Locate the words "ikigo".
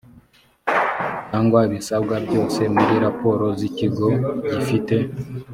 3.69-4.07